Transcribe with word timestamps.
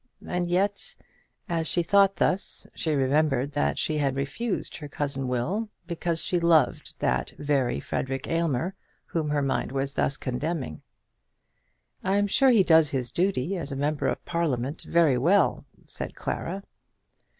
And 0.27 0.49
yet, 0.49 0.95
as 1.47 1.67
she 1.67 1.83
thought 1.83 2.15
thus, 2.15 2.65
she 2.73 2.95
remembered 2.95 3.51
that 3.51 3.77
she 3.77 3.99
had 3.99 4.15
refused 4.15 4.77
her 4.77 4.87
cousin 4.87 5.27
Will 5.27 5.69
because 5.85 6.23
she 6.23 6.39
loved 6.39 6.95
that 6.97 7.33
very 7.37 7.79
Frederic 7.79 8.27
Aylmer 8.27 8.73
whom 9.05 9.29
her 9.29 9.43
mind 9.43 9.71
was 9.71 9.93
thus 9.93 10.17
condemning. 10.17 10.81
"I'm 12.03 12.25
sure 12.25 12.49
he 12.49 12.63
does 12.63 12.89
his 12.89 13.11
duty 13.11 13.55
as 13.57 13.71
a 13.71 13.75
member 13.75 14.07
of 14.07 14.25
Parliament 14.25 14.81
very 14.89 15.19
well," 15.19 15.65
said 15.85 16.15
Clara. 16.15 16.63